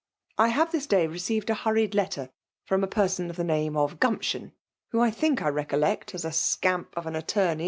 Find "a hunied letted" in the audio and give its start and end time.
1.51-2.31